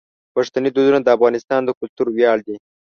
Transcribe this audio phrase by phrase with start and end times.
[0.35, 2.55] پښتني دودونه د افغانستان د کلتور ویاړ دي.